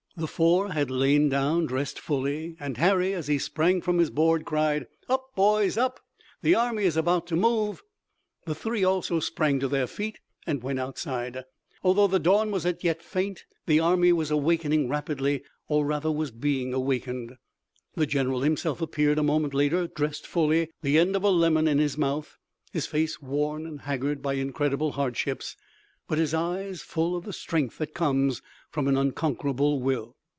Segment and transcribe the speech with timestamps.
[0.17, 4.43] The four had lain down dressed fully, and Harry, as he sprang from his board,
[4.43, 6.01] cried: "Up, boys, up!
[6.41, 7.81] The army is about to move!"
[8.45, 11.45] The three also sprang to their feet, and went outside.
[11.81, 16.29] Although the dawn was as yet faint, the army was awakening rapidly, or rather was
[16.29, 17.37] being awakened.
[17.95, 21.79] The general himself appeared a moment later, dressed fully, the end of a lemon in
[21.79, 22.37] his mouth,
[22.73, 25.55] his face worn and haggard by incredible hardships,
[26.07, 30.13] but his eyes full of the strength that comes from an unconquerable will.